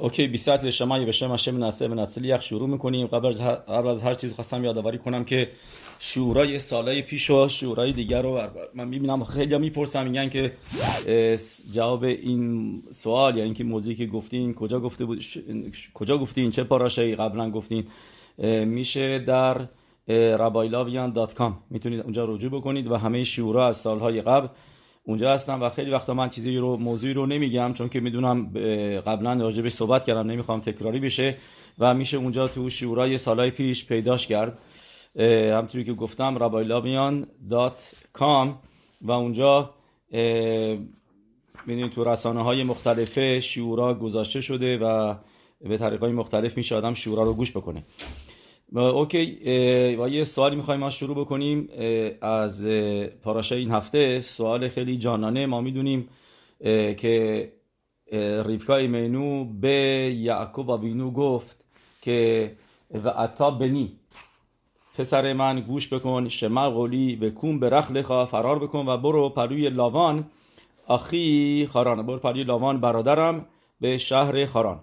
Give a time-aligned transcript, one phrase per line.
[0.00, 3.06] اوکی بیست لشمایی به شم هشم نصه و نصلیخ شروع می‌کنیم.
[3.06, 5.48] قبل از هر, چیز خواستم یادآوری کنم که
[5.98, 8.40] شورای سالهای پیش و شورای دیگر رو
[8.74, 10.52] من می‌بینم خیلی می‌پرسم میگن که
[11.74, 15.24] جواب این سوال یا اینکه موضوعی که گفتین کجا گفته بود؟
[15.94, 17.86] کجا گفتین؟ چه پاراشایی قبلا گفتین؟
[18.64, 19.66] میشه در
[21.34, 21.58] کام.
[21.70, 24.48] می‌تونید اونجا رجوع بکنید و همه شورا از سالهای قبل
[25.08, 28.50] اونجا هستم و خیلی وقتا من چیزی رو موضوعی رو نمیگم چون که می‌دونم
[29.06, 31.34] قبلا راجبش صحبت کردم نمی‌خوام تکراری بشه
[31.78, 34.58] و میشه اونجا تو شورای سالهای پیش پیداش کرد.
[35.52, 38.48] همطوری که گفتم rabailavian.com
[39.02, 39.74] و اونجا
[41.66, 45.14] ببینید تو رسانه های مختلفه شورا گذاشته شده و
[45.60, 47.84] به طریق های مختلف میشه آدم شورا رو گوش بکنه.
[48.76, 49.38] اوکی
[50.00, 51.68] و یه سوالی می‌خوایم ما شروع بکنیم
[52.20, 52.66] از
[53.22, 54.20] پاراشه این هفته.
[54.20, 55.46] سوال خیلی جانانه.
[55.46, 56.08] ما می‌دونیم
[56.96, 57.52] که
[58.44, 59.68] ریفکا ایمنو به
[60.18, 61.64] یعقوب وینو گفت
[62.02, 62.52] که
[63.04, 63.92] و عطا بنی.
[64.98, 67.16] پسر من گوش بکن شما قولی
[67.60, 70.26] به رخ فرار بکن و برو پروی لاوان.
[70.86, 73.46] آخی خاران برو پروی لاوان برادرم
[73.80, 74.80] به شهر خاران.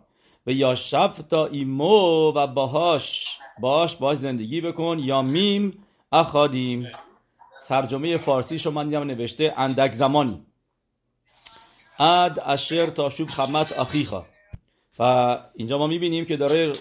[0.48, 3.38] و یا شب تا ایمو و باهاش.
[3.60, 5.00] باش باش زندگی بکن.
[5.04, 6.88] یا میم اخادیم.
[7.68, 10.46] ترجمه فارسی شما دیدم نوشته اندک زمانی.
[12.00, 14.26] اد اشر تا شوب خمت اخیخا.
[15.00, 15.04] و
[15.56, 16.74] اینجا ما می‌بینیم که داره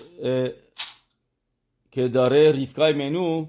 [1.92, 3.46] که داره ریفکای منو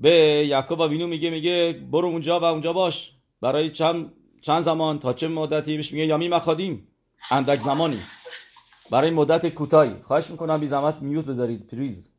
[0.00, 0.10] به
[0.48, 3.10] یعقوب و وینو میگه میگه برو اونجا و اونجا باش.
[3.40, 6.88] برای چند چند زمان تا چه مدتی؟ بهش میگه یامی مخادیم
[7.30, 7.98] اندک زمانی.
[8.90, 9.94] برای مدت کوتاهی.
[10.02, 12.13] خواهش می‌کنم بی زحمت میوت بذارید پریز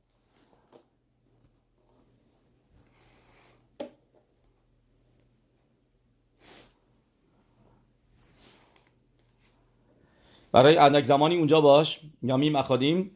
[10.55, 13.11] برای اندک زمانی اونجا باش یامی مخادیم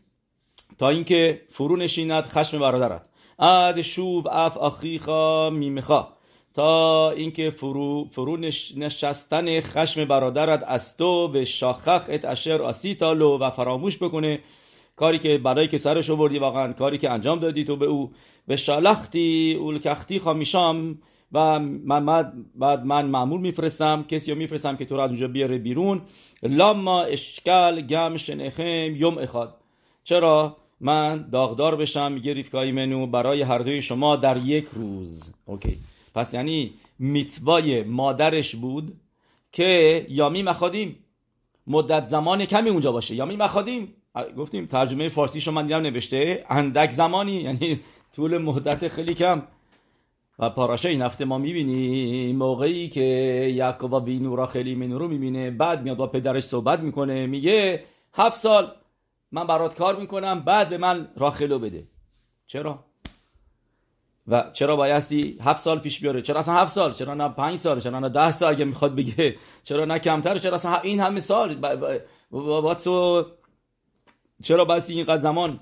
[0.80, 3.02] تا اینکه فرو نشیند خشم برادرت.
[3.40, 6.08] اد شوب اف اخیخا میمخا
[6.54, 8.38] تا اینکه فرو, فرو
[8.78, 14.40] نشستن خشم برادرت از تو به شاخخ ات اشر آسیتا لو و فراموش بکنه.
[14.96, 18.12] کاری که برای که سرش آوردی واقعا کاری که انجام دادی تو به او.
[18.48, 20.98] به شالختی اولکختی خامیشام.
[21.34, 22.06] و من
[22.56, 26.02] بعد من معمول میفرستم کسی رو میفرستم که تو رو از اونجا بیاره بیرون.
[26.44, 29.56] لاما اشکال گم شنخم یوم اخاد.
[30.04, 35.34] چرا؟ من داغدار بشم میگه ریفکای منو برای هر دوی شما در یک روز.
[35.46, 35.78] اوکی.
[36.16, 38.94] پس یعنی میتوای مادرش بود
[39.52, 40.96] که یامی مخادیم.
[41.68, 43.16] مدت زمان کمی اونجا باشه.
[43.16, 43.94] یامی مخادیم.
[44.38, 46.46] گفتیم ترجمه فارسی شما دیدم نوشته.
[46.50, 47.36] اندک زمانی.
[47.36, 47.80] یعنی
[48.16, 49.42] طول مدت خیلی کم.
[50.40, 52.36] و پاراشه این هفته ما می‌بینیم.
[52.36, 53.02] موقعی که
[53.56, 57.84] یعقوب وینو را خیلی منو رو می‌بینه بعد میاد با پدرش صحبت می‌کنه میگه
[58.14, 58.72] هفت سال
[59.32, 61.88] من برات کار می‌کنم بعد به من راخلو بده.
[62.48, 62.86] چرا؟
[64.28, 67.80] و چرا بایستی هفت سال پیش بیاره؟ چرا اصلا هفت سال؟ چرا نه پنج سال؟
[67.80, 71.56] چرا نه ده سال اگه می‌خواد بگه؟ چرا نه کمتر؟ چرا اصلا این همه سال؟
[72.32, 73.26] با تو
[74.44, 75.60] چرا بایستی اینقدر زمان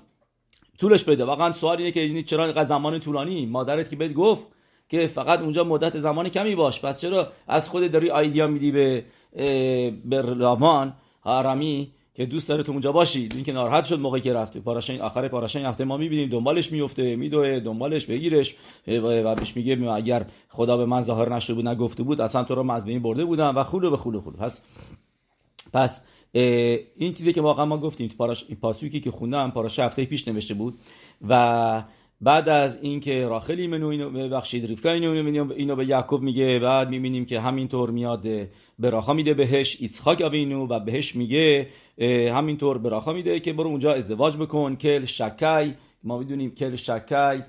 [0.78, 4.46] طولش بده؟ واقعا سوال اینه که چرا اینقدر زمان طولانی؟ مادرت که بهت گفت
[4.88, 6.80] که فقط اونجا مدت زمان کمی باش.
[6.80, 9.04] پس چرا از خود داری آیدیا میدی به
[10.04, 10.22] به
[11.22, 15.00] هارمی که دوست داره تو اونجا باشید این که ناراحت شد موقعی که رفته پاراشین
[15.00, 16.28] آخر پاراشین هفته ما می‌بینیم.
[16.28, 18.56] دنبالش میفته میدوه دنبالش بگیرش.
[18.86, 22.62] و بهش میگه اگر خدا به من ظاهر نشده بود نگفته بود اصلا تو رو
[22.62, 23.56] مزبین برده بودم.
[23.56, 24.32] و خلو به خلو خلو.
[24.32, 24.66] پس
[25.72, 30.28] پس این چیزی که واقعا ما گفتیم پاراش این پاسوکی که خوندم پاراش هفته پیش
[30.28, 30.78] نوشته بود.
[31.28, 31.82] و
[32.20, 37.26] بعد از اینکه راخلی منو اینو ببخشید ریفکا اینو اینو به یعقوب میگه بعد می‌بینیم
[37.26, 38.22] که همینطور میاد
[38.78, 41.68] به راخا میده بهش ایتسخاک اینو و بهش میگه
[42.32, 45.74] همینطور راخا میده که برو اونجا ازدواج بکن کل شکای
[46.04, 47.42] ما می‌دونیم کل شکای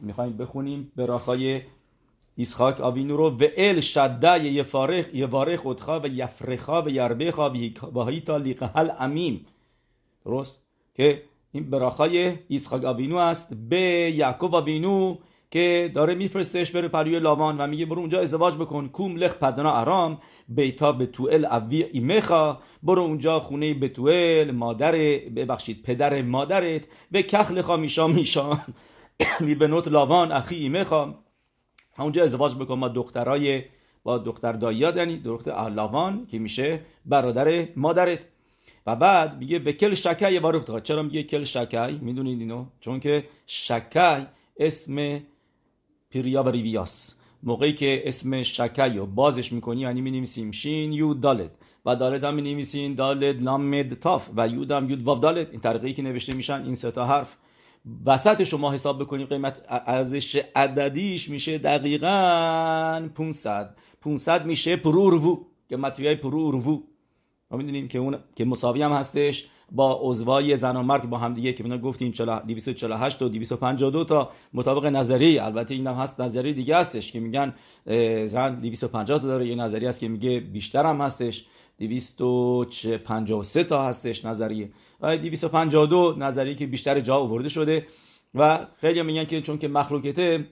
[0.00, 1.60] می‌خوایم بخونیم به راخای
[2.36, 7.52] ایسخاک آوینو رو ואל שדי יברך יברך אותך ויפרך וירבך
[7.94, 9.46] והיית לקהל עמים.
[10.24, 11.22] درست؟ که
[11.52, 13.80] این ברכה ی ایسخاک آوینو است به
[14.16, 15.16] یعقوب آوینو
[15.52, 18.88] که داره میفرستش بره پروی لاوان و میگه برو اونجا ازدواج بکن.
[18.88, 20.18] קום לך פדנה ארם.
[20.48, 24.92] ביתה בתואל אבי אמך برو اونجا خونه بتوئل مادر
[25.36, 26.82] ببخشید پدر مادرت.
[27.10, 28.58] וקח לך משם אשה.
[29.46, 31.14] لیبنوت لاوان اخی ایمخا
[31.98, 32.78] اونجا ازدواج بکن.
[32.78, 33.62] ما دخترای
[34.02, 38.18] با دختر داییاد یعنی دختر لاوان که میشه برادر مادرت.
[38.86, 43.24] و بعد میگه به کل شکای بارو چرا میگه کل شکای؟ می‌دونید اینو؟ چون که
[43.46, 44.22] شکای
[44.56, 45.20] اسم
[46.10, 51.50] پیریا و ریویاس موقعی که اسم شکای رو بازش می‌کنی یعنی می‌نویسیم شین یو دالت
[51.86, 54.28] و دالت هم نویسین دالت لامد تاف.
[54.36, 57.36] و یود هم یود واف دالت این طریقی که نوشته میشن این سه تا حرف.
[58.06, 65.76] وسط شما حساب بکنیم قیمت ارزش عددیش میشه دقیقا 500 500 میشه פרו ורבו که
[65.76, 66.82] גימטריא ی פרו ורבו
[67.52, 69.48] ما می‌دونیم که اون که مساوی هم هستش.
[69.74, 72.10] با عضوای زن و مرد با هم دیگه که بنا گفتیم
[72.46, 75.38] 248 و 252 تا مطابق نظری.
[75.38, 77.54] البته این هم هست نظری دیگه هستش که میگن
[78.26, 81.44] زن 250 تا داره یه نظری هست که میگه بیشتر هم هستش.
[81.78, 84.70] 253 تا هستش نظریه
[85.00, 87.86] و 252 نظری که بیشتر جا آورده شده.
[88.34, 90.46] و خیلی میگن که چون که مخلوقته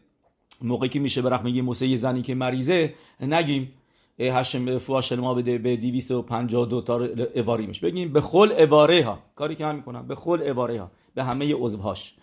[0.62, 3.72] موقعی که میشه برخ میگه موسی زنی که مریضه نگیم.
[4.20, 9.64] هشم فواش ما بده به 252 تا اواریمش بگیم به خل اواره ها کاری که
[9.64, 12.14] من می‌کنم به خل اواره ها به همه عضوهاش.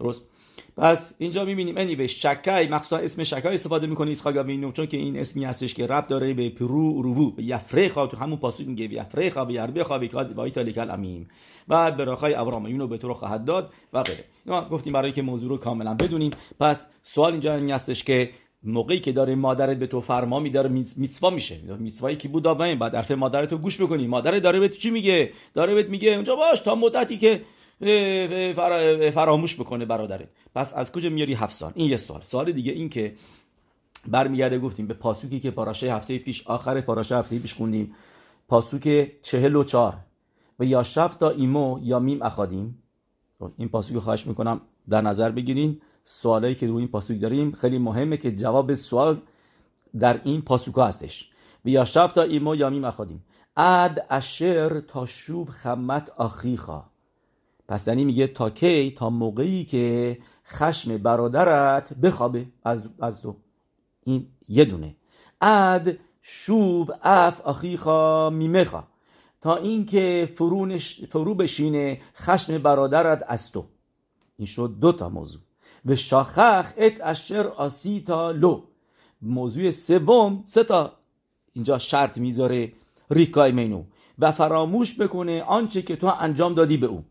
[0.00, 0.30] درست؟
[0.76, 1.74] پس اینجا می‌بینیم.
[1.78, 5.74] انی به شکای مخصوصا اسم شکای استفاده می‌کنه ایسخاگ آوینو چون که این اسمی هستش
[5.74, 9.52] که رب داره به پرو روو به یفرخا تو همون پاسوک میگه به یفرخا به
[9.52, 11.28] یربخا به کاد وایتا لیکل امیم
[11.68, 14.24] و براخای ابرام اینو به تو رو خواهد داد و غیره.
[14.46, 16.30] ما گفتیم برای که موضوع رو کاملا بدونیم.
[16.60, 18.30] پس سوال اینجا این هستش که
[18.62, 21.56] موقعی که داره مادرت به تو فرما میداره میتسوا میشه.
[21.78, 24.06] میتسوایی که بود بعد حرف مادرت رو گوش بکنی.
[24.06, 27.42] مادر داره بهت چی میگه؟ داره بهت میگه اونجا باش تا مدتی که
[29.14, 30.28] فراموش بکنه برادرت.
[30.54, 32.22] پس از کجا میاری هفت سال؟ این یه سوال.
[32.22, 33.14] سوال دیگه این که
[34.06, 37.94] برمیگرده گفتیم به پاسوکی که پاراشه هفته پیش آخر پاراشه هفته پیش خوندیم.
[38.48, 39.94] פסוק چهل و چار
[40.58, 42.82] و یا شفت تا ایمو یا میم اخادیم.
[43.38, 45.80] خب، این פסוק خواهش می‌کنم در نظر بگیرین.
[46.08, 49.20] سوالایی که روی این פסוק داریم خیلی مهمه که جواب سوال
[49.98, 51.30] در این פסוק هستش.
[51.64, 53.24] וישבת עמו ימים אחדים
[53.56, 56.84] עד אשר תשוב חמת אחיך.
[57.68, 62.46] پس یعنی میگه تا کی؟ تا موقعی که خشم برادرت بخوابه.
[62.64, 63.36] از, از تو
[64.04, 64.96] این یه دونه.
[65.40, 68.84] اد شوب اف آخیخا میمخا
[69.40, 70.32] تا اینکه
[71.08, 73.64] فرو بشینه خشم برادرت از تو.
[74.36, 75.47] این شد دو تا موضوع.
[75.84, 78.62] به شاخخ ات اشر آسیتا لو
[79.22, 80.92] موضوع سوم سه تا
[81.52, 82.72] اینجا شرط می‌ذاره
[83.10, 83.84] ریکای مینو
[84.18, 87.04] و فراموش بکنه آنچه که تو انجام دادی به او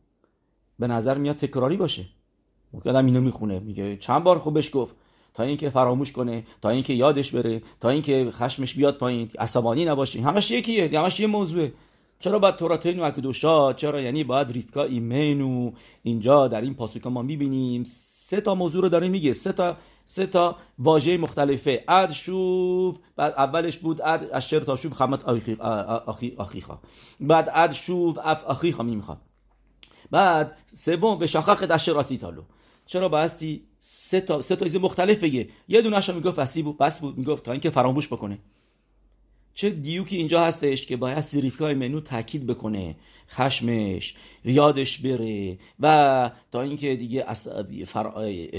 [0.79, 2.05] به نظر میاد تکراری باشه
[2.73, 4.95] ممکن اینو می‌خونه میگه چند بار خوبش گفت
[5.33, 10.21] تا اینکه فراموش کنه تا اینکه یادش بره تا اینکه خشمش بیاد پایین عصبانی نباشه
[10.21, 11.73] همش یکیه همش یه موضوعه
[12.19, 15.71] چرا باید توراتین و اکدوشا؟ چرا یعنی باید ریفکا ایمنو
[16.03, 19.33] اینجا در این پاسوکا ما می‌بینیم؟ سه تا موضوع رو داره میگه.
[19.33, 21.83] سه تا سه تا واژه مختلفه.
[21.87, 22.97] اد شوف.
[23.15, 24.93] بعد اولش بود اد اشر تا شوف.
[24.93, 25.25] خمت
[26.37, 26.79] آخیخا.
[27.19, 29.17] بعد اد شوف اف آخیخا می‌خواد.
[30.11, 32.41] بعد سوم به شاخخ دشت راسی تالو
[32.85, 37.01] چرا باستی سه تا سه تا چیز مختلف بگه؟ یه دونه‌شو می‌گفت وسی بود بس
[37.01, 37.17] بود.
[37.17, 38.39] می‌گفت تا اینکه فراموش بکنه.
[39.57, 42.95] چه دیوکی اینجا هستش که باید سریفکای منو تاکید بکنه.
[43.29, 44.15] خشمش
[44.45, 47.33] یادش بره و تا اینکه دیگه
[47.85, 48.03] فر...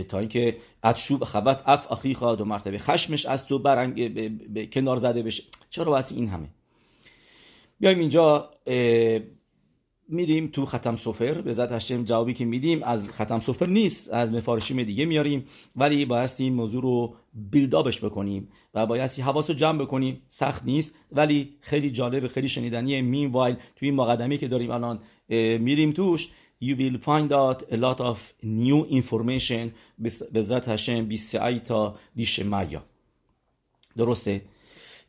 [0.02, 2.78] تا اینکه اتشوب خبت اف اخی خواهد و مرتبه.
[2.78, 4.58] خشمش از تو برنگ ب...
[4.58, 4.70] ب...
[4.70, 5.42] کنار زده بشه.
[5.70, 6.48] چرا واسه این همه؟
[7.80, 8.50] بیایم اینجا
[10.08, 11.40] میریم تو ختم سفر.
[11.40, 15.46] به ذات هشتم جوابی که میدیم از ختم سفر نیست از مفارشیم دیگه میاریم.
[15.76, 17.14] ولی بایستی این موضوع رو
[17.50, 20.22] بیلدابش بکنیم و بایستی حواس رو جمع بکنیم.
[20.26, 23.02] سخت نیست ولی خیلی جالب خیلی شنیدنیه.
[23.02, 25.00] مین وایل توی این مقدمی که داریم الان
[25.58, 26.28] میریم توش
[26.64, 29.68] you will find out a lot of new information.
[30.32, 32.84] به ذات هشم 23 تا دیش مایا.
[33.96, 34.42] درسته؟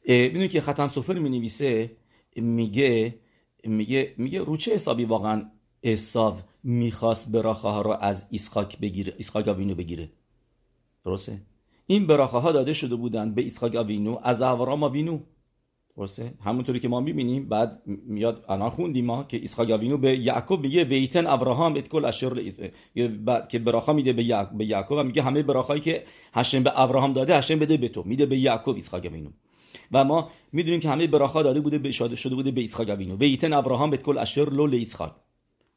[0.06, 1.92] ببینید که ختم سوفر می نویسه
[2.36, 3.16] میگه
[3.64, 5.52] میگه میگه رو چه حسابی واقعا
[5.84, 10.10] اصاف می‌خواست ברכה ها رو از ایسخاک بگیره ایسخاک آوینو بگیره؟
[11.06, 11.42] درسته؟
[11.92, 15.20] این ברכה ها داده شده بودن به ایسخاک آوینو از اوراهام آوینو.
[15.98, 20.62] درسته؟ همونطوری که ما می‌بینیم بعد میاد الان خوندیم ما که ایسخاک آوینو به یعقوب
[20.62, 22.52] میگه ויתן אברהם את כל אשר
[23.26, 26.04] بعد که ברכה میده به یعقوب به یعقوب میگه همه ברכה ایی که
[26.34, 28.04] השם به ابراهام داده השם بده به تو.
[28.04, 29.30] میده به یعقوب ایسخاک آوینو.
[29.92, 33.16] و ما می‌دونیم که همه ברכה داده بوده به شاده شده بوده به اسحاق اوینو
[33.16, 35.16] ויתן אברהם את כל אשר לו ליצחק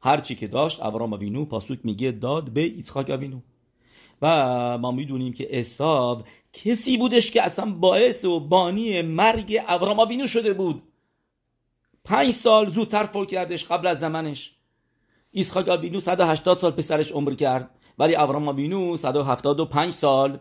[0.02, 3.40] هر چی که داشت ابراهام اوینو פסוק میگه داد به اسحاق اوینو
[4.22, 10.26] و ما می‌دونیم که عساو کسی بودش که اصلا باعث و بانی مرگ ابراهام اوینو
[10.26, 10.82] شده بود.
[12.04, 14.54] پنج سال زودتر فوت کردش قبل از زمانش.
[15.34, 20.38] اسحاق اوینو 180 سال پسرش عمر کرد ولی ابراهام اوینو 175 سال.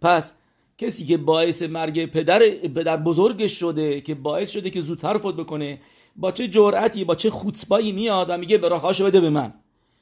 [0.00, 0.34] پس
[0.78, 5.80] کسی که باعث مرگ پدر پدر بزرگش شده که باعث شده که زودتر فوت بکنه
[6.16, 9.54] با چه جرأتی با چه خوتسبایی میاد و میگه براخاشو بده به من.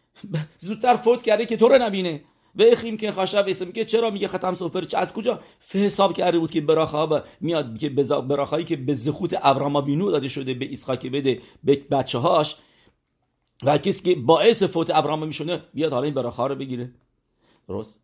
[0.59, 2.25] زودتر فوت کرده که تو رو نبینه.
[2.55, 5.41] و اخیم که خشب اسم میگه چرا میگه ختم سفر چه از کجا؟
[5.71, 7.89] حساب کرده بود که براخا میاد که
[8.29, 12.57] براخایی که به زخوت ابراما بینو داده شده به اسحاق بده به بچه هاش
[13.63, 16.91] و کسی که باعث فوت ابراما میشونه بیاد حالا این براخا رو بگیره.
[17.69, 18.03] درست؟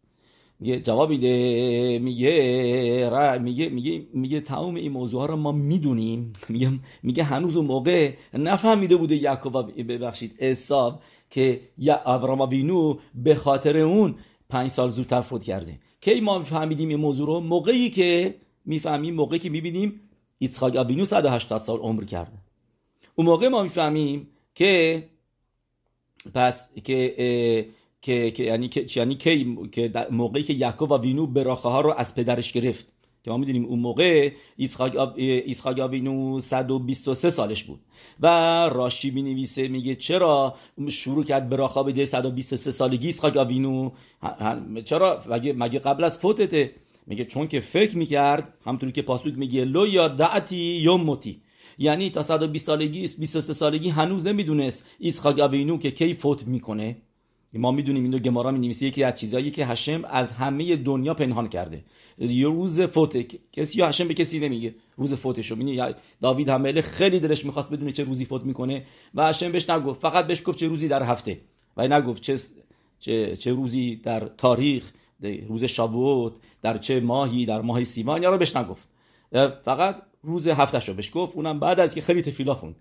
[0.61, 6.33] میگه جواب میده میگه میگه میگه میگه تمام این موضوع ها رو ما می‌دونیم.
[6.49, 13.35] میگه میگه هنوز اون موقع نفهمیده بوده یعقوب ببخشید حساب که یا ابراما بینو به
[13.35, 14.15] خاطر اون
[14.49, 19.39] پنج سال زودتر فوت کرده کی ما فهمیدیم این موضوع رو؟ موقعی که می‌فهمیم موقعی
[19.39, 20.01] که می‌بینیم
[20.39, 22.39] ایسخاک ابینو 180 سال عمر کرده.
[23.15, 25.05] اون موقع ما می‌فهمیم که
[26.35, 27.69] پس که
[28.03, 32.15] که, که یعنی که یعنی کی که موقعی که یعقوب آوینو ברכה ها رو از
[32.15, 32.87] پدرش گرفت.
[33.29, 37.81] که ما می‌دونیم اون موقع ایسخاک آبینو 123 سالش بود.
[38.21, 38.27] و
[38.73, 40.55] راشی می نویسه میگه چرا
[40.89, 43.91] شروع کرد ברכה بده 123 سالگی ایسخاک آبینو
[44.85, 45.23] چرا؟
[45.57, 46.73] مگه, قبل از فوتته؟
[47.07, 51.41] میگه چون که فکر می‌کرد همطوری که פסוק میگه לא ידעתי יום מותי.
[51.79, 56.97] یعنی تا 120 سالگی 23 سالگی هنوز نمی‌دونست ایسخاک آبینو که کی فوت می‌کنه.
[57.55, 61.15] ما می‌دونیم این دو گمارا می نویسه یکی از چیزهایی که هشم از همه دنیا
[61.15, 61.85] پنهان کرده.
[62.45, 64.75] روز فوت کسی یا هشم به کسی نمیگه.
[64.97, 68.85] روز فوتشو می‌بینی داوید همله خیلی دلش می‌خواست بدونه چه روزی فوت می‌کنه.
[69.15, 70.01] و هشم بهش نگفت.
[70.01, 71.41] فقط بهش گفت چه روزی در هفته.
[71.77, 72.39] و نگفت چه
[73.01, 74.93] چه, چه روزی در تاریخ
[75.49, 78.23] روز شابوت در چه ماهی در ماه سیوان.
[78.23, 78.89] یا رو بهش نگفت.
[79.65, 81.37] فقط روز هفتهشو بهش گفت.
[81.37, 82.77] اونم بعد از که خیلی تفیلا خوند.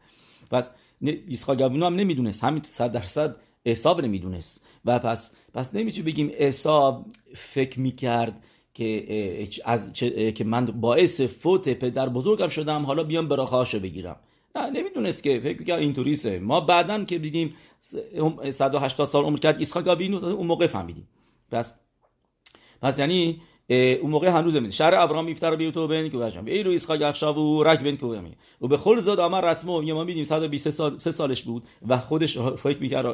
[0.51, 0.71] پس
[1.01, 2.43] ایسخا هم نمی‌دونست.
[2.43, 3.35] همین صد درصد
[3.65, 4.67] حساب نمی‌دونست.
[4.85, 12.09] و پس پس نمی‌تونی بگیم حساب فکر می‌کرد که از که من باعث فوت پدر
[12.09, 14.19] بزرگم شدم حالا بیام براخاشو بگیرم.
[14.55, 17.55] نه نمی‌دونست که فکر کنم اینطوریه ما بعدا که دیدیم
[18.51, 21.07] 180 سال عمر کرد اسحاق آبینو اون موقع فهمیدیم.
[21.51, 21.73] پس
[22.81, 26.71] پس یعنی اون موقع هنوز نمیده شهر ابراهیم میفتر بیوتو بین که باشم ای رو
[26.71, 28.05] اسحاق یخشاب و رک بین که
[28.61, 32.37] و به خل زاد آمر رسمو ما میدیم 120 سال سه سالش بود و خودش
[32.37, 33.05] فکر می‌کرد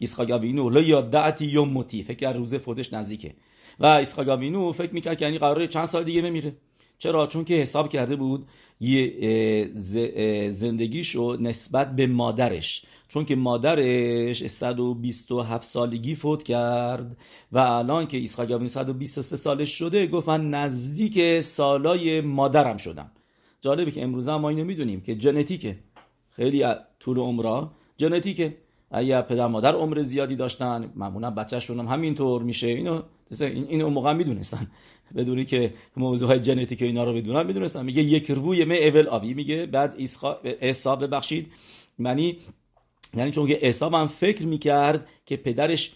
[0.00, 2.02] اسحاق آبینو لا یا دعتی یوم موتی.
[2.02, 3.34] فکر روز فوتش نزدیکه.
[3.80, 6.52] و اسحاق آبینو فکر می‌کرد یعنی قراره چند سال دیگه بمیره.
[6.98, 8.46] چرا؟ چون که حساب کرده بود
[8.80, 9.70] یه
[10.50, 17.16] زندگیشو نسبت به مادرش چون که مادرش 127 سالگی فوت کرد
[17.52, 23.10] و الان که آبینو 123 سالش شده گفتن نزدیک سالای مادرم شدم.
[23.60, 25.78] جالبه که امروز ما اینو می‌دونیم که ژنتیکه.
[26.30, 26.64] خیلی
[27.00, 28.56] طول عمرها ژنتیکه.
[28.90, 32.66] اگر پدر مادر عمر زیادی داشتن معمولا بچه‌شون هم همینطور میشه.
[32.66, 33.02] اینو
[33.40, 34.66] این اون موقع می‌دونستن.
[35.16, 37.84] بدونی که موضوع های ژنتیک اینا رو بدونن می‌دونستن.
[37.84, 39.34] میگه یک روی مه اول آوی.
[39.34, 39.94] میگه بعد
[40.60, 41.52] ایسا ببخشید.
[41.98, 42.38] منی
[43.14, 45.92] یعنی چون که حساب هم فکر می‌کرد که پدرش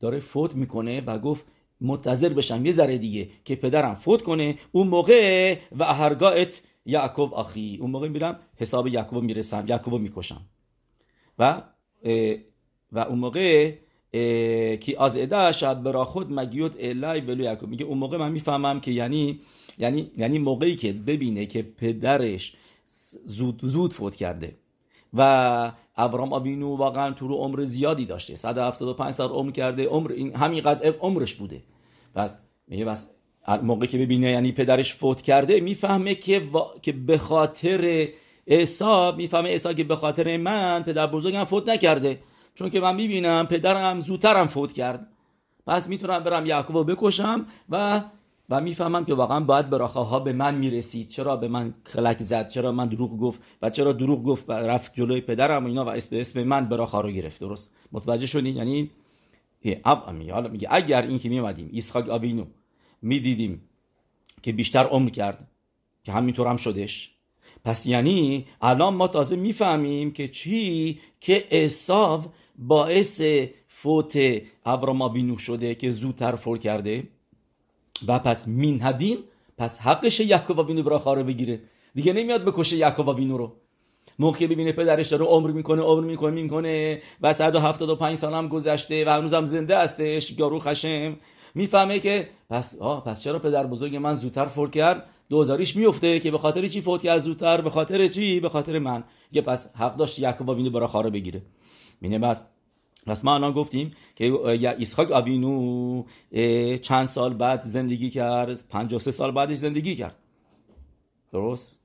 [0.00, 1.44] داره فوت می‌کنه و گفت
[1.80, 7.78] منتظر بشم یه ذره دیگه که پدرم فوت کنه اون موقع و اهرگاهت یعقوب آخی.
[7.80, 10.40] اون موقع میرم حساب یعقوب می‌رسم یعقوب می‌کشم.
[11.38, 11.62] و
[12.92, 13.72] و اون موقع
[14.76, 17.68] که از ادا شب برا خود مگیوت الای ولو یعقوب.
[17.68, 19.40] میگه اون موقع من می‌فهمم که یعنی
[19.78, 22.56] یعنی یعنی موقعی که ببینه که پدرش
[23.26, 24.54] زود زود فوت کرده.
[25.14, 28.36] و ابرام آبینو واقعا تو رو عمر زیادی داشته.
[28.36, 29.86] 175 سال عمر کرده.
[29.86, 31.62] عمر این همینقدر عمرش بوده.
[32.14, 33.10] پس میگه بس
[33.62, 36.42] موقعی که ببینه یعنی پدرش فوت کرده می‌فهمه که
[36.82, 38.08] که به خاطر
[38.48, 42.20] عیسی می‌فهمه عیسی که به خاطر من پدر بزرگم فوت نکرده.
[42.54, 45.06] چون که من می‌بینم پدرم زودترم فوت کرد.
[45.66, 48.00] پس می‌تونم برم یعقوب بکشم و
[48.52, 51.08] و می‌فهمم که واقعا باید براخه ها به من می‌رسید.
[51.08, 54.94] چرا به من کلک زد؟ چرا من دروغ گفت؟ و چرا دروغ گفت و رفت
[54.94, 57.40] جلوی پدرم و اینا و اسم اسم من براخه رو گرفت.
[57.40, 58.90] درست؟ متوجه شدین؟ یعنی
[60.30, 62.44] حالا میگه اگر این که میومدیم اسحاق آبینو
[63.02, 63.68] می‌دیدیم
[64.42, 65.48] که بیشتر عمر کرد
[66.04, 67.10] که همینطور هم شدش.
[67.64, 72.26] پس یعنی الان ما تازه می‌فهمیم که چی؟ که اصاف
[72.58, 73.22] باعث
[73.68, 74.18] فوت
[74.66, 77.08] ابراما بینو شده که زودتر فور کرده.
[78.08, 79.18] و پس مین هدین
[79.58, 81.60] پس حقش یعقوب وینو براخا رو بگیره.
[81.94, 83.52] دیگه نمیاد بکشه یعقوب وینو رو.
[84.18, 89.08] موقع ببینه پدرش داره عمر می‌کنه عمر می‌کنه می‌کنه و 175 سال هم گذشته و
[89.08, 91.16] هنوزم زنده هستش یارو خشم.
[91.54, 96.30] می‌فهمه که پس آه پس چرا پدر بزرگ من زودتر فوت کرد؟ دوزاریش میفته که
[96.30, 99.04] به خاطر چی فوت کرد زودتر؟ به خاطر چی؟ به خاطر من.
[99.32, 101.42] یه پس حق داشت یعقوب وینو براخا رو بگیره.
[102.00, 102.46] مینه بس
[103.06, 104.32] پس ما الان گفتیم که
[104.80, 106.04] اسحاق آبینو
[106.82, 110.16] چند سال بعد زندگی کرد 53 سال بعدش زندگی کرد.
[111.32, 111.82] درست؟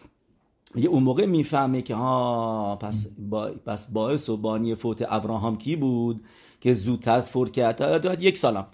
[0.77, 5.77] یه اون موقع می‌فهمه که ها پس, با پس باعث و بانی فوت ابراهام کی
[5.77, 6.25] بود
[6.61, 8.67] که زودتر فوت کرد؟ یک سالم.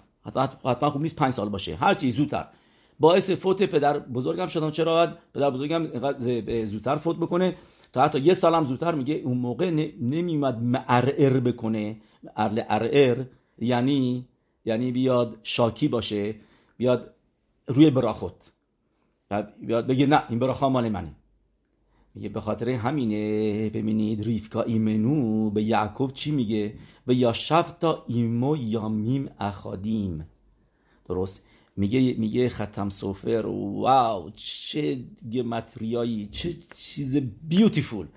[0.65, 1.75] حتما خوب نیست پنج سال باشه.
[1.75, 2.47] هر چی زودتر.
[2.99, 4.71] باعث فوت پدر بزرگم شدم.
[4.71, 5.87] چرا باید پدر بزرگم
[6.65, 7.55] زودتر فوت بکنه؟
[7.93, 9.69] تا حتی یه سالم زودتر میگه اون موقع
[10.01, 11.97] نمیومد معرعر بکنه.
[12.37, 13.23] ارعر
[13.59, 14.27] یعنی
[14.65, 16.35] یعنی بیاد شاکی باشه
[16.77, 17.13] بیاد
[17.67, 18.51] روی براخوت.
[19.61, 21.15] بیاد بگه نه این براخا مال منه.
[22.15, 26.73] میگه به خاطر همینه ببینید ریفکا ایمنو به یعقوب چی میگه؟
[27.05, 30.27] به یا شفتا ایمو یا میم اخادیم.
[31.05, 34.99] درست؟ میگه میگه ختم سوفر واو چه
[35.31, 37.17] گمتریایی چه چیز
[37.47, 38.07] beautiful.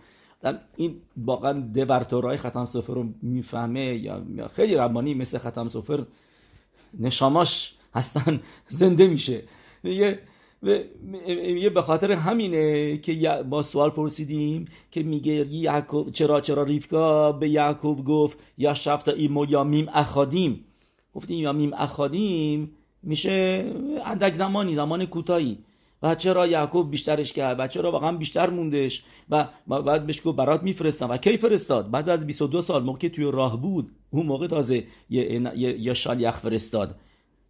[0.76, 6.06] این واقعا דבר תורה ی ختم سوفر رو می‌فهمه یا خیلی ربانی مثل ختم سوفر
[7.00, 9.42] نشاماش هستن زنده میشه.
[9.82, 10.18] میگه
[11.26, 17.49] میگه به خاطر همینه که با سوال پرسیدیم که میگه یعقوب چرا چرا ریفکا به
[17.49, 20.64] یعقوب گفت וישבת עמו ימים אחדים.
[21.14, 22.72] گفتیم ימים אחדים
[23.02, 23.64] میشه
[24.04, 25.58] اندک زمانی زمان کوتاهی.
[26.02, 30.62] و چرا یعقوب بیشترش کرد؟ و چرا واقعا بیشتر موندش؟ و بعد بهش گفت برات
[30.62, 31.11] میفرستم.
[31.11, 35.32] و کی فرستاد؟ بعد از 22 سال موقع توی راه بود اون موقع تازه یه,
[35.56, 36.94] یه،, یه شالیخ فرستاد.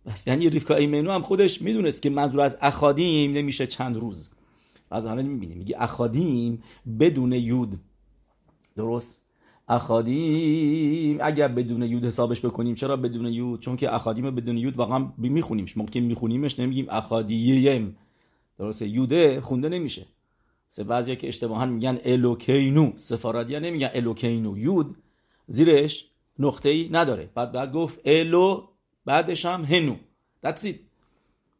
[0.06, 4.30] بس یعنی ریفکا ایمنو هم خودش می‌دونست که منظور از اخادیم نمیشه چند روز.
[4.90, 6.62] از همه می‌بینیم میگه اخادیم
[7.00, 7.78] بدون یود.
[8.76, 9.26] درست؟
[9.68, 15.12] اخادیم اگر بدون یود حسابش بکنیم چرا بدون یود؟ چون که اخادیم بدون یود واقعا
[15.18, 15.76] میخونیمش.
[15.76, 17.96] ممکن میخونیمش نمیگیم اخادیم
[18.58, 20.06] درست یوده خونده نمیشه.
[20.68, 24.58] سه بعضی که اشتباها میگن الوکینو سفارادیا نمیگن الوکینو.
[24.58, 24.96] یود
[25.46, 26.06] زیرش
[26.38, 27.30] نقطه ای نداره.
[27.34, 28.62] بعد بعد گفت الو
[29.06, 29.96] بعدش هم هنو.
[30.46, 30.76] That's it.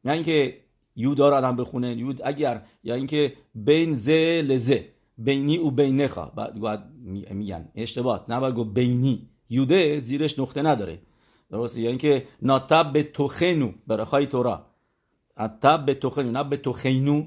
[0.04, 0.61] نه اینکه
[0.96, 4.11] یود داره آدم بخونه یود اگر یا اینکه بین ز
[4.50, 6.26] لزه بینی و بینخا.
[6.26, 6.92] بعد
[7.30, 7.68] میگن.
[7.74, 8.26] اشتباه.
[8.28, 9.28] نباید گفت بینی.
[9.50, 10.98] یوده زیرش نقطه نداره.
[11.50, 14.66] درسته؟ یا اینکه ناتب به توخنو برخای تورا.
[15.38, 17.26] اتب به توخنو نه به توخینو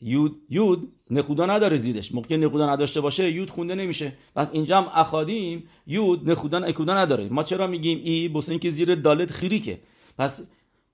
[0.00, 2.14] یود یود نخودا نداره زیرش.
[2.14, 4.12] موقع نخودا نداشته باشه یود خونده نمیشه.
[4.36, 7.28] پس اینجا هم اخادیم یود نخودا اکودا نداره.
[7.28, 9.78] ما چرا میگیم ای؟ بس اینکه زیر دالت خیریکه.
[10.18, 10.48] پس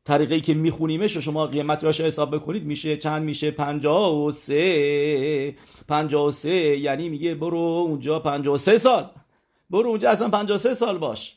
[0.05, 5.57] طریقی که میخونیمش شما قیمت راش حساب بکنید میشه چند میشه؟ پنجاه و سه.
[5.89, 9.11] پنجاه و سه یعنی میگه برو اونجا پنجاه و سه سال.
[9.71, 11.37] برو اونجا اصلا پنجاه و سه سال باش.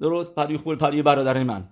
[0.00, 1.68] درست؟ پری خوب پری برادر من.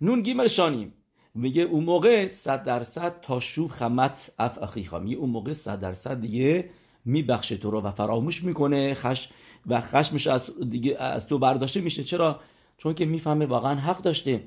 [0.00, 0.92] نون گیمر شانیم.
[1.36, 4.98] میگه اون موقع صد درصد تا شوب خمت اف اخیخا.
[4.98, 6.70] میگه اون موقع صد درصد دیگه
[7.04, 8.94] میبخشه تو رو و فراموش می‌کنه.
[8.94, 9.28] خش
[9.66, 12.04] و خشمش از, دیگه از تو برداشته میشه.
[12.04, 12.40] چرا؟
[12.78, 14.42] چون که می‌فهمه واقعا حق داشته.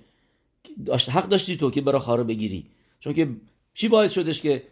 [0.86, 2.68] داشت حق داشتی تو که برا خارو بگیری.
[3.00, 3.30] چون که
[3.74, 4.64] چی باعث شدش که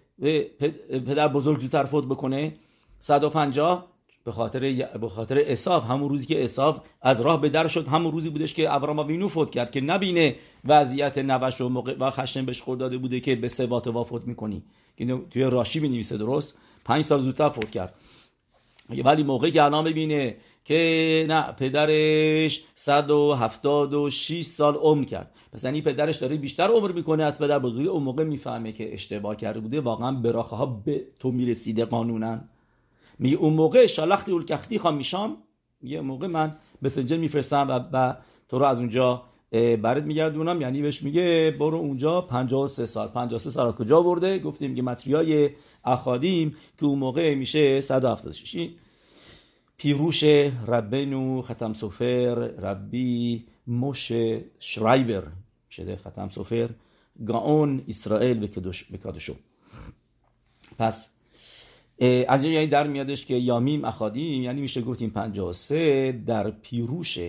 [0.90, 2.56] پدر بزرگ زودتر فوت بکنه؟
[3.00, 3.97] 150
[4.28, 8.12] به خاطر به خاطر اساف همون روزی که اساف از راه به در شد همون
[8.12, 10.36] روزی بودش که ابرام وینو فوت کرد که نبینه
[10.66, 14.64] وضعیت نوش و موقع و خشن بهش خورد داده بوده که به سبات وافوت می‌کنی.
[14.98, 17.94] که توی راشی می نویسه درست؟ پنج سال زودتر فوت کرد.
[19.06, 25.32] ولی موقعی که الان ببینه که نه پدرش 176 سال عمر کرد.
[25.54, 27.88] پس یعنی پدرش داره بیشتر عمر می‌کنه از پدر بزرگی.
[27.88, 29.82] اون موقع می‌فهمه که اشتباه کرده بوده.
[29.82, 32.36] واقعا براخه ها به تو می‌رسیده قانونا.
[32.36, 32.42] می
[33.20, 35.38] اون موقع شالختی اولکختی میشام
[35.82, 36.56] یه موقع من
[36.90, 38.16] سنجر میفرستم و, و
[38.50, 43.68] تو رو از اونجا برد میگردونم یعنی بهش میگه برو اونجا 53 سال 53 سال
[43.68, 45.50] از کجا برده گفتیم که متریای
[45.86, 48.70] اخادیم که اون موقع میشه 176
[49.78, 50.24] پیروش
[50.68, 54.12] ربنو ختم سفر ربی موش
[54.60, 55.24] شرایبر
[55.72, 56.70] شده ختم سفر
[57.26, 58.48] گاون اسرائیل
[58.92, 59.36] به کادشو
[60.78, 61.17] پس
[62.28, 67.20] از یعنی در میادش که یامیم اخادیم یعنی میشه گفتیم 53 در پیروش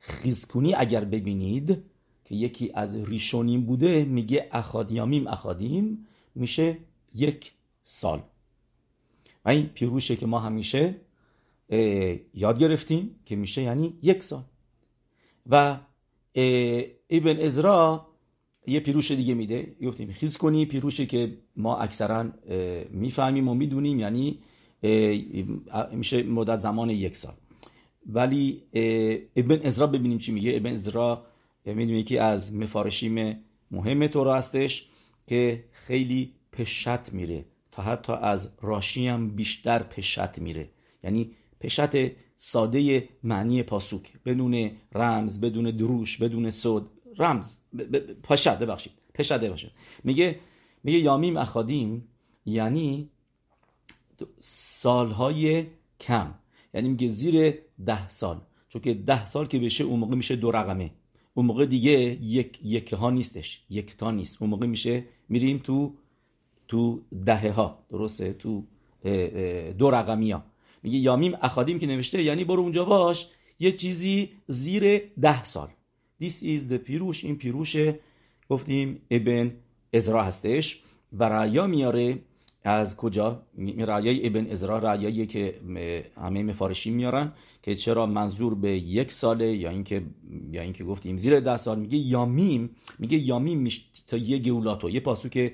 [0.00, 1.82] خیزکونی اگر ببینید
[2.24, 6.76] که یکی از ریشونیم بوده میگه اخاد یامیم اخادیم میشه
[7.14, 7.52] یک
[7.82, 8.22] سال.
[9.44, 10.94] و این پیروشه که ما همیشه
[12.34, 14.42] یاد گرفتیم که میشه یعنی یک سال.
[15.46, 15.76] و
[17.10, 18.07] ابن ازرا
[18.68, 19.76] یه پیروش دیگه میده.
[19.86, 22.26] گفتیم خیز کنی پیروشی که ما اکثرا
[22.90, 24.38] می‌فهمیم و می‌دونیم یعنی
[25.92, 27.34] میشه مدت زمان یک سال.
[28.06, 28.62] ولی
[29.36, 30.56] ابن ازرا ببینیم چی میگه.
[30.56, 31.26] ابن ازرا
[31.66, 33.36] می‌دونیم یکی از مفارشیم
[33.70, 34.88] مهم تو هستش
[35.26, 37.44] که خیلی پشت میره.
[37.72, 40.70] تا حتی از راشی هم بیشتر پشت میره.
[41.04, 41.90] یعنی پشت
[42.36, 44.12] ساده معنی پاسوک.
[44.24, 46.82] بدون رمز بدون دروش بدون صد.
[47.18, 47.58] رمز.
[48.22, 48.92] پشت ببخشید.
[49.14, 49.70] پشت ببخشید
[50.04, 50.38] میگه
[50.84, 52.08] میگه یامیم اخادیم
[52.46, 53.10] یعنی
[54.38, 55.66] سالهای
[56.00, 56.34] کم.
[56.74, 57.54] یعنی میگه زیر
[57.86, 58.40] ده سال.
[58.68, 60.90] چون که ده سال که بشه اون موقع میشه دو رقمه.
[61.34, 61.90] اون موقع دیگه
[62.22, 63.62] یک یک ها نیستش.
[63.70, 64.42] یک تا نیست.
[64.42, 65.94] اون موقع میشه میریم تو
[66.68, 68.64] تو دهه ها درسته؟ تو
[69.78, 70.42] دو رقمی ها
[70.82, 75.68] میگه یامیم اخادیم که نوشته یعنی برو اونجا باش یه چیزی زیر ده سال.
[76.22, 77.76] This is the پیروش این پیروش
[78.48, 79.52] گفتیم ابن
[79.92, 80.82] ازرا هستش.
[81.12, 82.18] و رعیا میاره
[82.64, 83.42] از کجا؟
[83.78, 85.54] رعیای ابن ازرا رعیایی که
[86.16, 90.02] همه مفارشی میارن که چرا منظور به یک ساله یا اینکه
[90.52, 91.78] یا اینکه گفتیم زیر ده سال.
[91.78, 92.70] میگه یامیم.
[92.98, 95.52] میگه یامیم میش تا یه گولاتو یه پاسو که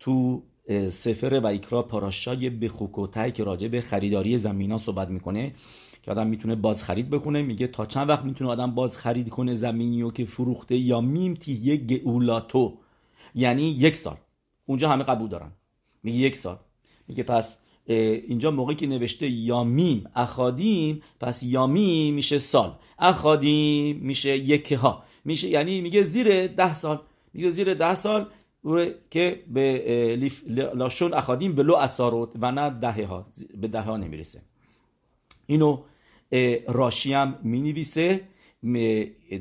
[0.00, 0.42] تو
[0.90, 5.54] سفر و اکرا پاراشای بخوکوتای که راجع به خریداری زمین ها صحبت می‌کنه.
[6.02, 9.54] که آدم می‌تونه باز خرید بکنه میگه تا چند وقت می‌تونه آدم باز خرید کنه
[9.54, 12.78] زمینی رو که فروخته یا میمتی یک گئولاتو.
[13.34, 14.16] یعنی یک سال.
[14.66, 15.52] اونجا همه قبول دارن.
[16.02, 16.58] میگه یک سال.
[17.08, 22.72] میگه پس اینجا موقعی که نوشته یامیم اخادیم پس یامیم میشه سال.
[22.98, 25.02] اخادیم میشه یک ها.
[25.24, 27.00] میشه یعنی میگه زیر ده سال.
[27.34, 28.26] میگه زیر ده سال
[29.10, 30.30] که به
[30.74, 33.26] لاشون اخادیم به لو اثارات و نه دهه ها.
[33.60, 34.42] به دهه ها نمی‌رسه.
[35.48, 35.78] اینو
[36.68, 38.20] راشی هم می نویسه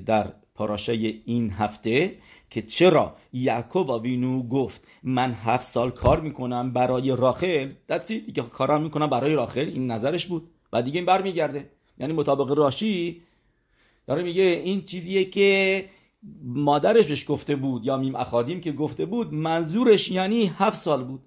[0.06, 0.94] در پاراشه
[1.26, 2.18] این هفته
[2.50, 8.84] که چرا یعقوب وینو گفت من هفت سال کار می‌کنم برای راخل دستی دیگه کارم
[8.84, 10.50] می‌کنم برای راخل این نظرش بود.
[10.74, 11.70] و دیگه این برمیگرده.
[11.98, 13.22] یعنی مطابق راشی
[14.08, 15.86] داره میگه این چیزیه که
[16.44, 21.22] مادرش بهش گفته بود ימים אחדים که گفته بود منظورش یعنی هفت سال بود.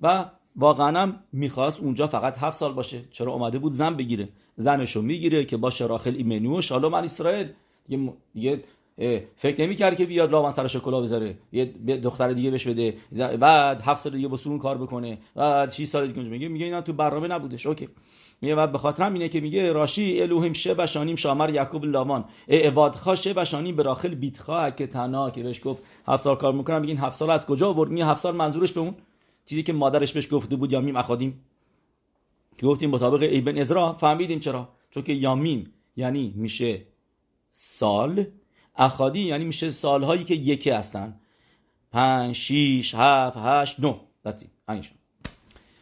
[0.00, 3.00] و واقعا هم می‌خواست اونجا فقط هفت سال باشه.
[3.10, 7.48] چرا اومده بود زن بگیره؟ زنشو می‌گیره که باشه راخل ایمنو و شالوم اسرائیل.
[8.34, 8.62] یه
[9.36, 11.38] فکر نمی‌کرد که بیاد لاوان سرش کلا بذاره.
[11.52, 11.64] یه
[12.04, 12.94] دختر دیگه بهش بده.
[13.36, 15.18] بعد هفت سال دیگه با سون کار بکنه.
[15.34, 17.66] بعد 6 سال دیگه میگه میگه اینا تو برنامه نبودش.
[17.66, 17.88] OK.
[18.40, 23.14] میگه بعد به خاطر اینه که میگه راشی الوهیم شه بشانیم شامر یعقوب لامان عباد
[23.14, 26.80] شه بشانیم به راخل بیتخا که تنها که بهش گفت هفت سال کار می‌کنم.
[26.80, 28.94] میگین هفت سال از کجا آورد میگه هفت سال منظورش به اون
[29.50, 31.44] چیزی که مادرش بهش گفته بود یامیم اخادیم.
[32.58, 36.82] که گفتیم مطابق ایبن ازرا فهمیدیم چرا؟ چون که یامیم یعنی میشه
[37.50, 38.26] سال
[38.76, 41.20] اخادی یعنی میشه سالهایی که یکی هستن.
[41.92, 44.46] پنج شیش هفت هشت نو دتی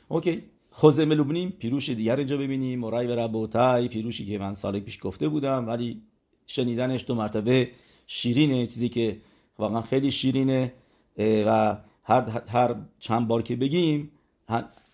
[0.09, 0.42] OK.
[0.70, 2.81] חוזה מלובלין פירוש دیگر اینجا ببینیم.
[2.81, 6.02] מורי ורבותיי פירוש ی که من سال پیش گفته بودم ولی
[6.46, 7.70] شنیدنش دو مرتبه
[8.07, 8.66] شیرینه.
[8.66, 9.16] چیزی که
[9.59, 10.72] واقعا خیلی شیرینه
[11.18, 11.78] و
[12.09, 14.11] هر, هر چند بار که بگیم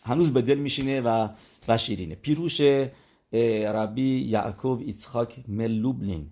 [0.02, 1.28] هنوز به دل میشینه و
[1.68, 2.14] و شیرینه.
[2.14, 2.60] פירוש
[3.76, 6.26] ربی یعقوب ایتسخاک מלובלין.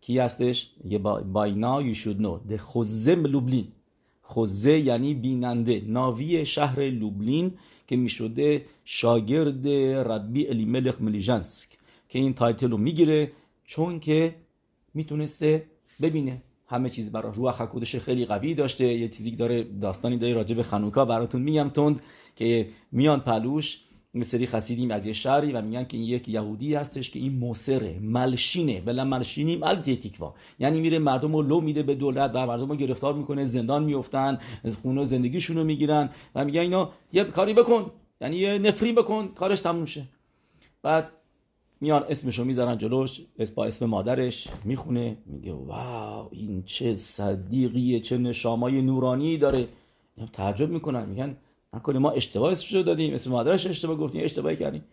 [0.00, 3.68] کی هستش؟ یه باینا you should know the חוזה لوبلین
[4.22, 5.82] חוזה یعنی بیننده.
[5.86, 7.54] נביא شهر لوبلین
[7.88, 9.68] که می‌شده شاگرد
[10.10, 11.68] ربی الیملخ מליז'נסק
[12.08, 13.32] که این title رو می‌گیره
[13.64, 14.34] چون که
[14.94, 15.66] می‌تونسته
[16.02, 16.42] ببینه.
[16.68, 18.84] همه چیز برای רוח הקודש خیلی قوی داشته.
[18.84, 22.00] یه چیزی داره داستانی داره راجع به خنوکا براتون میگم تند
[22.36, 23.80] که میان پلوش
[24.22, 27.98] سری חסידים از یه شهری و میگن که این یک یهودی هستش که این מוסר
[28.00, 28.80] ه מלשין ه.
[28.80, 32.76] ולמלשינים אל תהי תקווה یعنی میره مردم رو لو میده به دولت و مردم رو
[32.76, 37.90] گرفتار می‌کنه زندان میفتن از خونه زندگیشون رو می‌گیرن و میگن اینا یه کاری بکن.
[38.20, 40.02] یعنی یه نفرین بکن کارش تموم شه.
[40.82, 41.08] بعد
[41.80, 43.20] میان اسمشو می‌ذارن جلوش
[43.54, 49.68] با اسم مادرش می‌خونه میگه واو این چه صدیقیه چه نشامای نورانی داره.
[50.32, 51.36] تعجب می‌کنن میگن
[51.72, 54.84] نکنه ما اشتباه اسمشو دادیم اسم مادرش اشتباه گفتیم اشتباهی کردیم.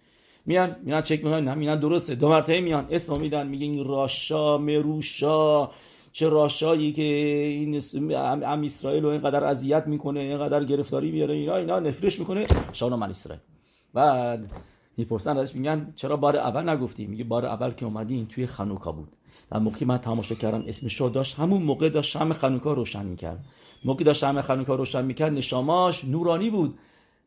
[0.45, 2.15] میان میان چک می‌کنن نه میان درسته.
[2.15, 5.71] دو مرتبه میان اسم میدن میگن راشا مروشا.
[6.11, 7.81] چه راشایی که این
[8.15, 12.47] ام اسرائیل رو اینقدر اذیت می‌کنه اینقدر گرفتاری میاره اینا اینا نفرش می‌کنه.
[12.73, 13.41] شانو من اسرائیل.
[13.93, 14.51] بعد
[14.97, 19.07] می‌پرسن ازش میگن چرا بار اول نگفتی؟ میگه بار اول که اومدین توی خنوکا بود.
[19.51, 23.45] در موقعی من تماشا کردم اسمش رو داشت همون موقع داشت شم خنوکا روشن می‌کرد.
[23.85, 26.79] موقعی داشت شم خنوکا روشن می‌کرد نشاماش نورانی بود.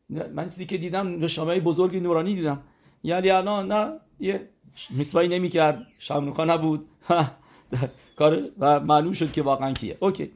[0.09, 2.59] من چیزی که دیدم نشامه بزرگی نورانی دیدم.
[3.03, 4.49] یعنی الان نه یه
[4.89, 6.85] میسوایی نمی‌کرد شمنوکا نبود.
[8.17, 9.97] کار و معلوم شد که واقعا کیه.
[9.99, 10.31] اوکی.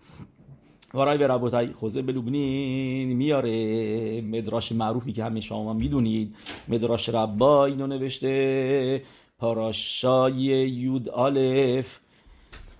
[0.93, 4.21] وارای به ربوتای خوزه بلوبنین میاره.
[4.21, 6.35] مدراش معروفی که همه شما می‌دونید.
[6.67, 9.03] مدراش ربا اینو نوشته.
[9.39, 11.99] پاراشای یود آلف.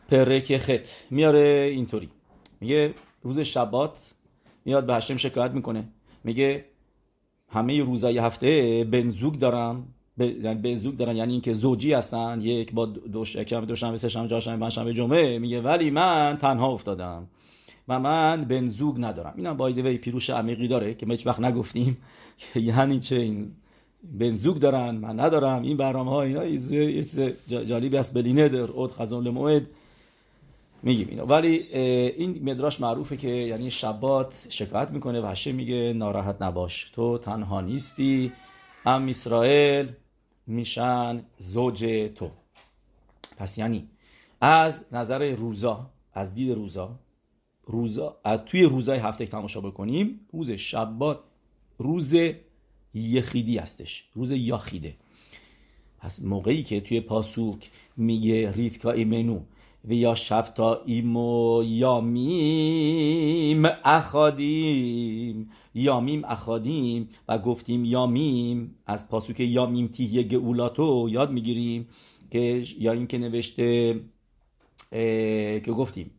[0.10, 0.88] پرک خط.
[1.12, 2.10] میاره اینطوری.
[2.62, 2.94] میگه
[3.24, 3.92] روز شبات
[4.66, 5.84] میاد به هشم شکایت می‌کنه.
[6.24, 6.66] میگه
[7.50, 9.88] همه روزای هفته بنزوگ دارم.
[10.64, 11.16] بنزوگ دارن.
[11.16, 12.42] یعنی اینکه زوجی هستن.
[12.42, 15.40] یک با دوش یکم دوشنبه سه شنبه چهارشنبه پنجشنبه جمعه.
[15.40, 17.28] میگه ولی من تنها افتادم.
[17.88, 19.34] و من بنزوگ ندارم.
[19.38, 21.98] اینم بایده وی پیروش عمیقی داره که ما هیچ وقت نگفتیم.
[22.56, 23.52] یعنی چه این
[24.04, 28.14] بنزوگ دارن من ندارم این برنامه ها اینا چیز جالبی است.
[28.14, 29.68] بلینه در اود خزان لموعد
[30.84, 36.42] میگیم اینا ولی این مدراش معروفه که یعنی شبات شکایت می‌کنه و هشه میگه ناراحت
[36.42, 36.92] نباش.
[36.96, 38.32] تو تنها نیستی.
[38.86, 39.92] ام اسرائیل
[40.48, 42.32] میشن زوج تو.
[43.38, 43.88] پس یعنی
[44.42, 47.00] از نظر روزا از دید روزا
[47.72, 51.20] روزا از توی روزای هفته تماشا بکنیم روز شبات
[51.78, 52.16] روز
[52.94, 54.96] یخیدی هستش روز یاخیده.
[56.00, 59.40] پس موقعی که توی پاسوک میگه ریفکا ایمنو
[59.86, 70.24] و یا شفتا ایمو یامیم اخادیم یامیم اخادیم و گفتیم یامیم از پاسوک یامیم تیه
[70.24, 71.88] گئولاتو یاد می‌گیریم
[72.32, 74.00] که یا این که نوشته
[75.66, 76.12] که گفتیم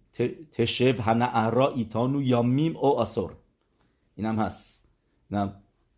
[0.53, 3.33] تشب هنعرا ایتانو یامیم او آسور
[4.16, 4.88] اینم هست.
[5.31, 5.55] اینم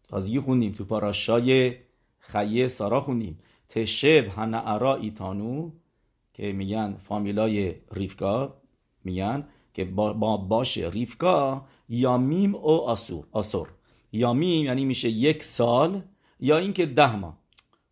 [0.08, 0.72] تازگی خوندیم.
[0.72, 1.74] تو پاراشای
[2.18, 3.38] خیه سارا خوندیم.
[3.68, 5.70] تشب هنعرا ایتانو
[6.34, 8.54] که میگن فامیلای ریفکا
[9.04, 13.68] میگن که با باشه ریفکا یامیم او آسور آسور.
[14.12, 16.02] یامیم یعنی میشه یک سال
[16.40, 17.38] یا اینکه ده ماه.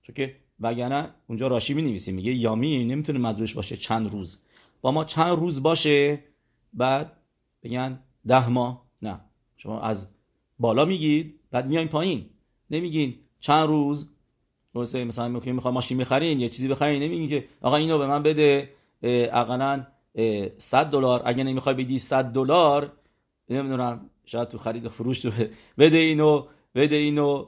[0.02, 4.38] چون که وگرنه اونجا راشی می نویسیم میگه یامیم نمی‌تونه مزوش باشه چند روز.
[4.83, 6.25] با ما چند روز باشه؟
[6.73, 7.16] بعد
[7.62, 8.87] بگن ده ماه.
[9.03, 9.21] نه.
[9.57, 10.09] شما از
[10.59, 12.27] بالا میگید بعد میایم پایین.
[12.71, 14.14] نمیگین چند روز؟
[14.75, 17.03] مثلا مثلا می‌خوام ماشین بخرین یه چیزی بخرین.
[17.03, 18.71] نمیگین که آقا اینو به من بده
[19.33, 19.87] اقلا
[20.59, 21.23] 100 دلار.
[21.25, 22.92] اگه نمی‌خوای بدی 100 دلار
[23.51, 25.31] نمی‌دونم شاید تو خرید فروش تو
[25.79, 27.47] بده اینو بده اینو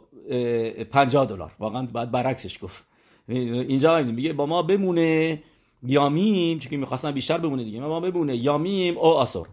[0.91, 1.53] 50 دلار.
[1.59, 2.87] واقعا بعد برعکسش گفت.
[3.29, 5.43] اینجا میگه با ما بمونه.
[5.85, 7.81] یامیم چون می‌خواستن بیشتر بمونه دیگه.
[7.81, 8.37] ما بمونه.
[8.37, 9.45] یامیم او آسر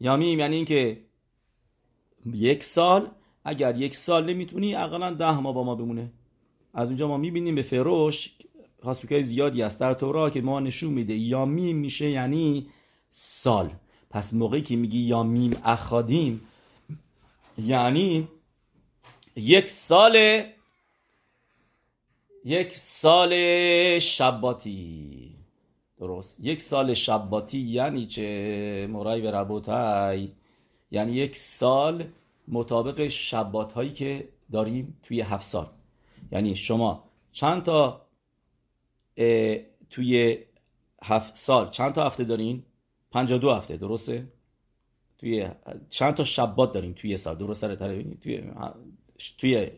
[0.00, 0.98] یامیم یعنی اینکه
[2.34, 3.10] یک سال
[3.44, 6.12] اگر یک سال نمی‌تونی اقلا ده ماه با ما بمونه.
[6.74, 8.30] از اونجا ما می‌بینیم به فروش
[8.82, 11.14] خاصوکای زیادی است در تورا که ما نشون میده.
[11.14, 12.66] یامیم میشه یعنی
[13.10, 13.70] سال.
[14.10, 16.40] پس موقعی که میگی یامیم اخادیم
[17.58, 18.28] یعنی
[19.36, 20.42] یک سال
[22.44, 23.32] یک سال
[23.98, 25.29] شباتی.
[26.00, 26.40] درست.
[26.40, 30.28] یک سال شباتی یعنی چه؟ مرای به ربوتای
[30.90, 32.04] یعنی یک سال
[32.48, 35.66] مطابق شبات هایی که داریم توی هفت سال.
[36.32, 38.06] یعنی شما چند تا
[39.90, 40.38] توی
[41.02, 42.62] هفت سال چند تا هفته دارین؟
[43.40, 44.28] دو هفته درسته؟
[45.18, 45.48] توی
[45.90, 47.76] چند تا شبات داریم توی سال؟ درسته
[48.22, 48.44] توی
[49.38, 49.70] توی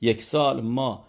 [0.00, 1.06] یک سال ما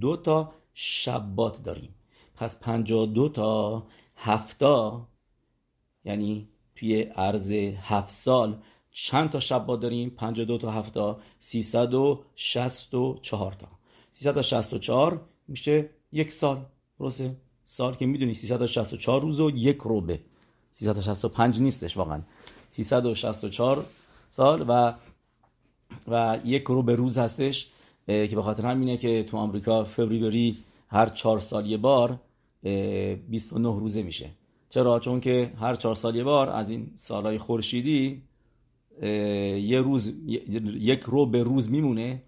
[0.00, 1.94] دو تا شبات داریم.
[2.36, 3.82] پس 52 تا
[4.16, 5.08] هفتا
[6.04, 8.58] یعنی توی عرض هفت سال
[8.92, 13.66] چند تا شب داریم؟ 52 تا هفتا 364 تا.
[14.10, 16.64] 364 میشه یک سال.
[17.00, 20.20] درسته؟ سال که می‌دونی 364 روز و یک روبه.
[20.72, 22.22] 365 نیستش واقعا.
[22.70, 23.84] 364
[24.28, 24.94] سال و
[26.08, 27.68] و یک روبه روز هستش
[28.06, 30.56] که به خاطر همینه که تو آمریکا فوریبری
[30.94, 32.20] هر چهار سال یه بار
[32.62, 34.30] 29 روزه میشه.
[34.70, 38.22] چرا؟ چون که هر چهار سال یه بار از این سالهای خورشیدی
[39.02, 40.14] یه روز
[40.78, 42.22] یک رو به روز میمونه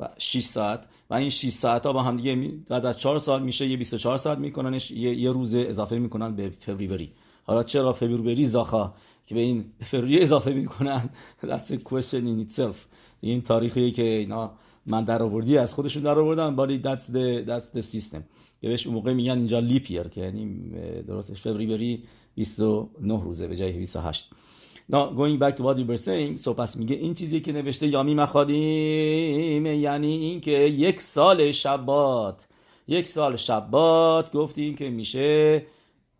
[0.00, 0.86] و 6 ساعت.
[1.10, 4.16] و این 6 ساعت ها با هم دیگه بعد از 4 سال میشه یه 24
[4.16, 7.12] ساعت میکننش یه, یه روز اضافه می‌کنن به فوریبری.
[7.44, 8.92] حالا چرا فوریبری زاخا؟
[9.26, 11.10] که به این فوریبری اضافه می‌کنن.
[11.42, 12.76] A question in itself.
[13.20, 14.52] این تاریخی که اینا
[14.86, 18.20] من در آوردی از خودشون در آوردن ولی that's the system.
[18.60, 20.70] که بهش اون موقع میگن اینجا لیپیر که یعنی
[21.02, 24.30] درستش فوریبری 29 روزه به جای 28
[24.88, 27.86] Now, going back to what you were saying, so پس میگه این چیزی که نوشته
[27.86, 32.48] یامی مخادیم یعنی اینکه یک سال شبات
[32.88, 35.62] یک سال شبات گفتیم که میشه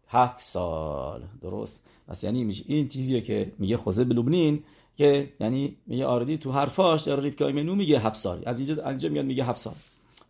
[0.08, 1.22] هفت سال.
[1.42, 4.62] درست؟ پس یعنی میشه این چیزیه که میگه خوزه بلوبنین
[4.96, 8.42] که یعنی میگه آردی تو حرفاش در ریف منو میگه هفت سال.
[8.46, 9.74] از اینجا اینجا میاد میگه هفت سال.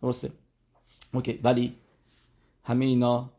[0.01, 0.31] درسته؟
[1.13, 1.39] اوکی.
[1.43, 1.73] ولی
[2.63, 3.29] همه اینا